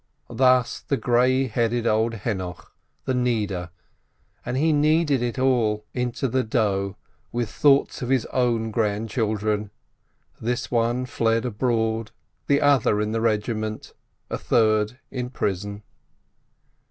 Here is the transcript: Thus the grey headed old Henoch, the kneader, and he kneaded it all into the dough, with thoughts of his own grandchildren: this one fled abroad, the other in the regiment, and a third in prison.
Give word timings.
Thus 0.31 0.79
the 0.79 0.97
grey 0.97 1.45
headed 1.45 1.85
old 1.85 2.13
Henoch, 2.23 2.71
the 3.05 3.13
kneader, 3.13 3.69
and 4.43 4.57
he 4.57 4.73
kneaded 4.73 5.21
it 5.21 5.37
all 5.37 5.85
into 5.93 6.27
the 6.27 6.43
dough, 6.43 6.97
with 7.31 7.51
thoughts 7.51 8.01
of 8.01 8.09
his 8.09 8.25
own 8.33 8.71
grandchildren: 8.71 9.69
this 10.41 10.71
one 10.71 11.05
fled 11.05 11.45
abroad, 11.45 12.09
the 12.47 12.61
other 12.61 12.99
in 12.99 13.11
the 13.11 13.21
regiment, 13.21 13.93
and 14.27 14.39
a 14.39 14.41
third 14.43 14.97
in 15.11 15.29
prison. 15.29 15.83